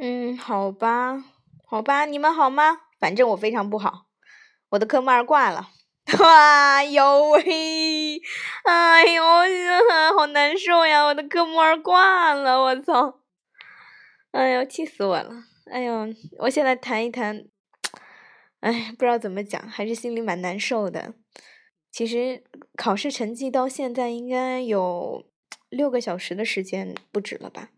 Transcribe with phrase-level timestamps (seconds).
[0.00, 1.24] 嗯，好吧，
[1.66, 2.82] 好吧，你们好吗？
[3.00, 4.06] 反正我非常不好，
[4.70, 5.70] 我的科目二挂了。
[6.20, 8.22] 哇哟喂，
[8.64, 9.22] 哎呦，
[10.16, 11.04] 好难受呀！
[11.04, 13.20] 我的科目二挂了，我操！
[14.30, 15.44] 哎呦，气死我了！
[15.70, 16.06] 哎呦，
[16.38, 17.44] 我现在谈一谈，
[18.60, 21.12] 哎，不知道怎么讲，还是心里蛮难受的。
[21.90, 22.44] 其实
[22.76, 25.26] 考试成绩到现在应该有
[25.68, 27.70] 六个小时的时间不止了吧？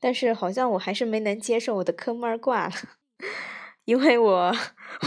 [0.00, 2.72] 但是好像我还是没能接受我的科目二挂了，
[3.84, 4.56] 因为我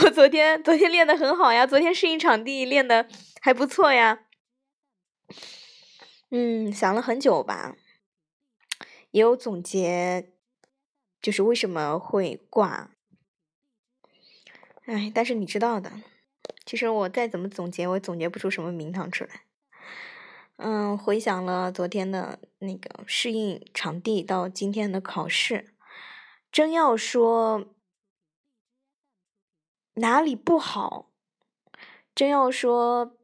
[0.03, 3.07] 我昨天昨天练的很好呀，昨天适应场地练的
[3.41, 4.25] 还不错呀。
[6.29, 7.75] 嗯，想了很久吧，
[9.11, 10.31] 也有总结，
[11.21, 12.91] 就是为什么会挂。
[14.85, 15.91] 哎，但是你知道的，
[16.66, 19.41] 其实我再怎么总结，我也总结不出什么名堂出来。
[20.57, 25.73] 嗯，回想了昨天的那个适应场地到今天的考试，
[26.52, 27.73] 真要说
[29.95, 31.09] 哪里不好，
[32.14, 33.17] 真要说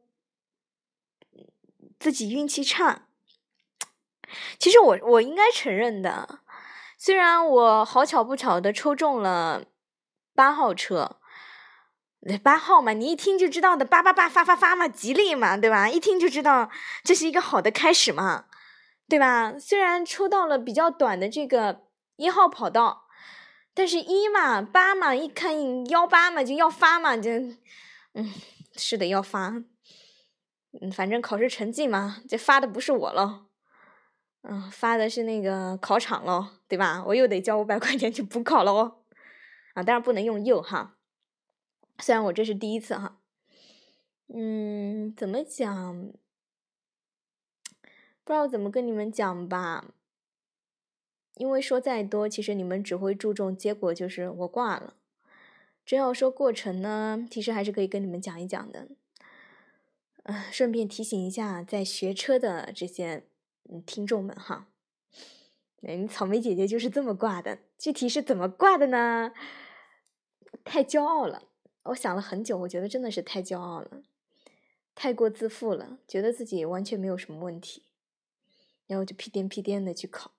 [1.98, 3.06] 自己运气差，
[4.58, 6.40] 其实我我应该承认的，
[6.98, 9.64] 虽然我好巧不巧的抽中了
[10.34, 11.19] 八号车。
[12.42, 15.88] 八号嘛，你一听就知道的，八八八发发发嘛，吉利嘛，对吧？
[15.88, 16.70] 一听就知道
[17.02, 18.44] 这是一个好的开始嘛，
[19.08, 19.58] 对吧？
[19.58, 23.06] 虽然抽到了比较短的这个一号跑道，
[23.72, 27.30] 但是一嘛八嘛，一看幺八嘛就要发嘛，就
[28.12, 28.30] 嗯
[28.76, 29.54] 是的要发，
[30.82, 33.46] 嗯反正考试成绩嘛，这发的不是我了，
[34.42, 37.02] 嗯发的是那个考场喽，对吧？
[37.06, 38.98] 我又得交五百块钱去补考了哦，
[39.72, 40.96] 啊当然不能用又哈。
[42.00, 43.20] 虽然我这是第一次哈，
[44.28, 46.12] 嗯，怎么讲？
[48.24, 49.92] 不知道怎么跟你们讲吧。
[51.34, 54.94] 因为说再多，其实你们只会注重结果，就是我挂了。
[55.86, 58.88] 真要说过程呢，其实还是可以跟你们讲一讲的。
[60.24, 63.24] 嗯，顺便提醒一下在学车的这些
[63.86, 64.68] 听众们哈，
[65.82, 67.58] 嗯，草莓姐姐就是这么挂的。
[67.78, 69.32] 具体是怎么挂的呢？
[70.62, 71.44] 太骄傲了。
[71.84, 74.02] 我想了很久，我觉得真的是太骄傲了，
[74.94, 77.84] 太过自负了，觉得自己完全没有什么问题，
[78.86, 80.32] 然后就屁颠屁颠的去考。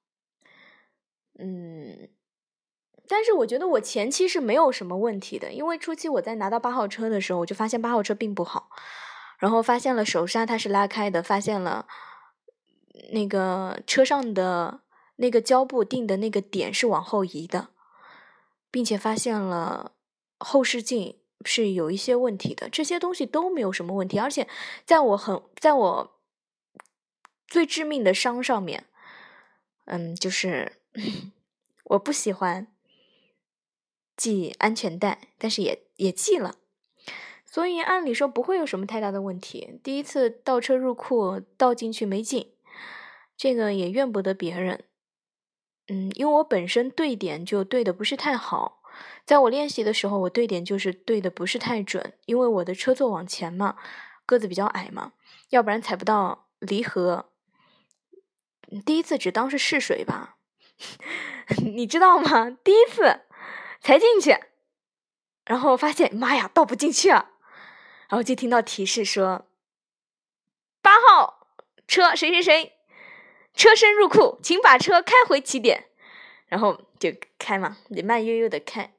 [1.40, 2.10] 嗯，
[3.08, 8.70] 但是我觉得我前期是没有什么问题的，因为初期我在拿到八号车的时候，我就发现八号车并不好，
[9.40, 11.88] 然后发现了手刹它是拉开的，发现了
[13.12, 14.82] 那个车上的
[15.16, 17.70] 那个胶布定的那个点是往后移的，
[18.70, 19.94] 并且发现了
[20.38, 21.18] 后视镜。
[21.46, 24.48] 是有一些问题的，这些东西都没有什么问题，而且
[24.86, 26.20] 在我很在我
[27.48, 28.86] 最致命的伤上面，
[29.86, 30.74] 嗯，就是
[31.86, 32.68] 我不喜欢
[34.18, 36.56] 系安全带，但是也也系了，
[37.46, 39.80] 所以按理说不会有什么太大的问题。
[39.84, 42.54] 第一次倒车入库倒进去没进，
[43.36, 44.84] 这个也怨不得别人，
[45.88, 48.81] 嗯，因为我本身对点就对的不是太好。
[49.26, 53.78] 在我练习的时候，我对点就是对的不是太准，因为我的车座往前嘛，
[54.26, 55.14] 个子比较矮嘛，
[55.50, 57.30] 要不然踩不到离合。
[58.86, 60.38] 第一次只当是试水吧，
[61.64, 62.50] 你知道吗？
[62.64, 63.22] 第一次
[63.82, 64.38] 才进去，
[65.46, 67.32] 然后发现妈呀，倒不进去啊，
[68.10, 69.46] 然后就听到提示说
[70.82, 71.48] ：“八号
[71.88, 72.74] 车谁谁谁，
[73.54, 75.90] 车身入库，请把车开回起点。”
[76.52, 78.92] 然后就开嘛，得慢悠悠的开。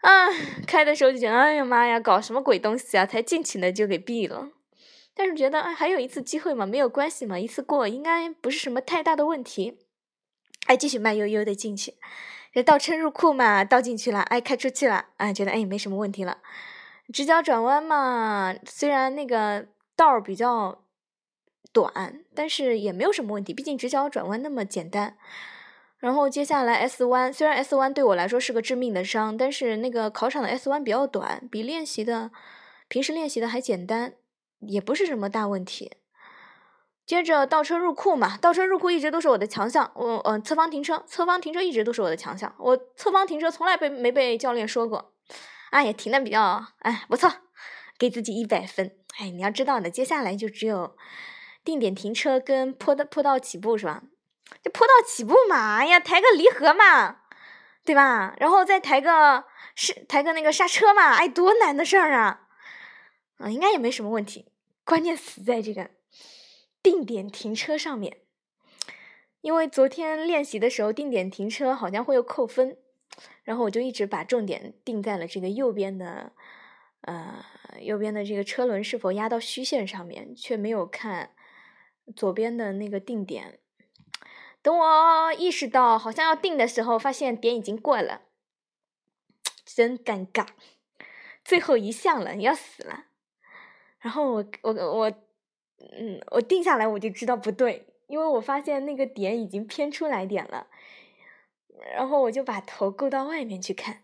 [0.00, 0.28] 啊，
[0.66, 3.04] 开的时候就觉得，哎呀妈呀，搞什么鬼东西啊！
[3.04, 4.48] 才进去呢就给毙了。
[5.14, 9.78] 但是觉得，哎，还有一次机会嘛，没有关系嘛，一次过应该不是什么太大的问题。
[10.66, 11.94] 哎，继续慢悠悠的进去，
[12.52, 16.38] 这倒车入库嘛，倒进去了，哎，开出去了，哎，觉得哎没什么问题了。
[17.12, 20.82] 直角转弯嘛，虽然那个道比较
[21.72, 25.16] 短，但是也没有什么问题，毕竟直角转弯那么简单。
[26.06, 32.30] 然后接下来 S 弯，虽然 S 弯对我来说是个致命的伤，但是那个考场的 S 弯比较短，比练习的
[32.86, 34.14] 平时练习的还简单，
[34.60, 35.94] 也不是什么大问题。
[37.04, 39.90] 接着倒车入库嘛，倒车入库一直都是我的强项。
[39.96, 42.54] 我呃侧方停车，侧方停车一直都是我的强项。
[42.60, 45.12] 我侧方停车从来被没被教练说过，
[45.70, 47.28] 哎呀停的比较哎不错，
[47.98, 48.92] 给自己一百分。
[49.18, 50.96] 哎你要知道的，接下来就只有
[51.64, 54.04] 定点停车跟坡道坡道起步是吧？
[54.62, 57.22] 就坡道起步嘛，哎呀，抬个离合嘛，
[57.84, 58.34] 对吧？
[58.38, 59.44] 然后再抬个
[59.74, 62.48] 是抬个那个刹车嘛，哎，多难的事儿啊！
[63.38, 64.52] 啊，应该也没什么问题。
[64.84, 65.90] 关键死在这个
[66.82, 68.18] 定点停车上面，
[69.40, 72.76] 因为昨天练习的时候定点停车好像会有扣分，
[73.42, 76.32] 然后我就一直把重点定在了这个右边的，
[77.02, 77.44] 呃，
[77.80, 81.32] 右边的这个车轮是否压到虚线上面，却没有看
[82.14, 83.58] 左边的那个定点。
[84.66, 88.22] 等我意识到好像要定的时候，发现点已经过了，
[89.64, 90.44] 真尴尬。
[91.44, 93.04] 最后一项了，要死了。
[94.00, 95.12] 然后我我我，
[95.78, 100.66] 嗯，我定下来我就知道不对，因为我发现那个点已经偏出来点了。
[101.94, 104.02] 然后我就把头够到外面去看，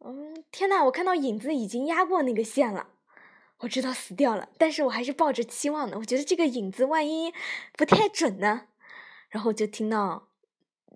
[0.00, 2.88] 嗯，天呐，我看到影子已经压过那个线了，
[3.58, 5.98] 我知道死掉了，但是我还是抱着期望的。
[6.00, 7.32] 我觉得这个影子万一
[7.74, 8.66] 不太准呢？
[9.30, 10.28] 然后就听到，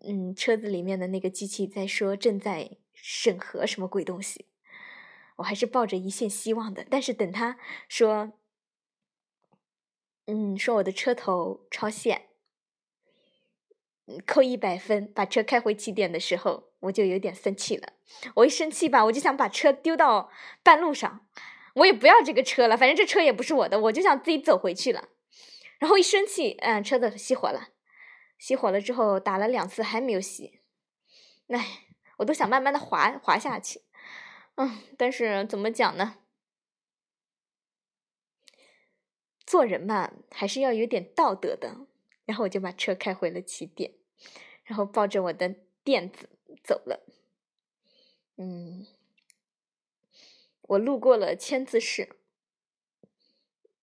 [0.06, 4.46] 嗯，车子里面的那个机器在说正在审核什么鬼东西，
[5.36, 6.84] 我还是抱着一线希望的。
[6.90, 7.56] 但是等他
[7.88, 8.32] 说，
[10.26, 12.26] 嗯，说我的车头超限。
[14.26, 17.94] 扣一百分，把车开回起点的时候，我就有点生气了。
[18.34, 20.30] 我一生气吧，我就想把车丢到
[20.62, 21.26] 半路上，
[21.76, 25.08] 我也不要这个车了，反正这车也不是我的，我就想自己走回去了。
[25.78, 27.68] 然后一生气，嗯，车子熄火了，
[28.38, 30.60] 熄火了之后打了两次还没有熄，
[31.48, 31.86] 唉，
[32.18, 33.82] 我都想慢慢的滑滑下去，
[34.56, 36.18] 嗯，但是怎么讲呢？
[39.46, 41.86] 做人嘛，还是要有点道德的。
[42.26, 43.92] 然后我就把车开回了起点，
[44.64, 46.30] 然后抱着我的垫子
[46.62, 47.04] 走了。
[48.36, 48.86] 嗯，
[50.62, 52.16] 我路过了签字室，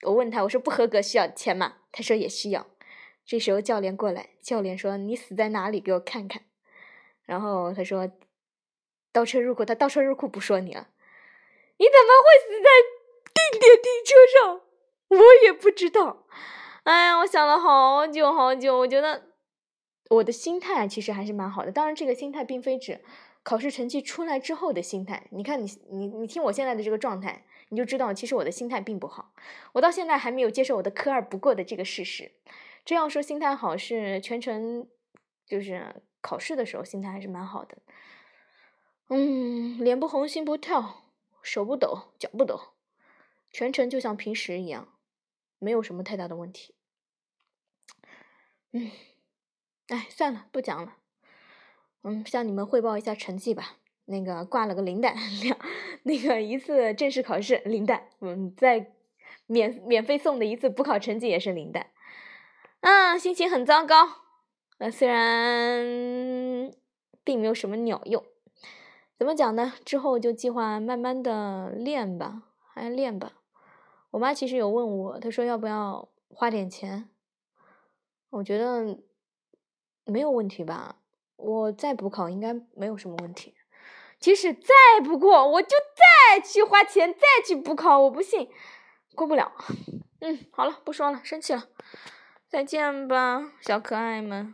[0.01, 1.81] 我问他，我说不合格需要签吗？
[1.91, 2.65] 他说也需要。
[3.31, 5.79] 这时候教练过来，教练说：“你死在哪里？
[5.79, 6.41] 给我看看。”
[7.23, 8.11] 然后他说
[9.13, 10.89] ：“倒车入库。”他倒车入库不说你了，
[11.77, 12.69] 你怎么会死在
[13.33, 14.61] 定点停车上？
[15.07, 16.25] 我也不知道。
[16.83, 19.29] 哎呀，我想了好久好久，我觉得
[20.09, 21.71] 我的心态其实还是蛮好的。
[21.71, 22.99] 当然，这个心态并非指
[23.43, 25.27] 考试成绩出来之后的心态。
[25.31, 29.31] 你看，你你你听我现在的这个状态，你就知道其实我的心态并不好。
[29.71, 32.33] 我到现在还没有接受我的科二不过的这个事实。
[32.85, 34.87] 这样说心态好是全程
[35.45, 37.77] 就是考试的时候心态还是蛮好的。
[39.09, 41.05] 嗯，脸不红心不跳，
[41.41, 42.73] 手不抖脚不抖，
[43.51, 44.87] 全程就像平时一样。
[45.63, 46.73] 没有什么太大的问题，
[48.71, 48.89] 嗯，
[49.89, 50.97] 哎，算了，不讲了。
[52.01, 53.77] 嗯，向你们汇报一下成绩吧。
[54.05, 55.55] 那个挂了个零蛋，两
[56.01, 58.91] 那个一次正式考试零蛋，嗯，在
[59.45, 61.91] 免免费送的一次补考成绩也是零蛋。
[62.81, 64.07] 嗯，心情很糟糕。
[64.79, 66.71] 呃，虽然
[67.23, 68.23] 并没有什么鸟用，
[69.17, 69.73] 怎么讲呢？
[69.85, 72.41] 之后就计划慢慢的练吧，
[72.73, 73.33] 还练吧。
[74.09, 77.09] 我妈其实有问我，她说要不要花点钱？
[78.31, 78.97] 我觉得
[80.05, 80.95] 没有问题吧，
[81.35, 83.53] 我再补考应该没有什么问题。
[84.19, 84.73] 即使再
[85.03, 88.49] 不过，我就再去花钱再去补考，我不信
[89.13, 89.51] 过不了。
[90.21, 91.67] 嗯，好了，不说了，生气了，
[92.51, 94.53] 再见吧，小可爱们。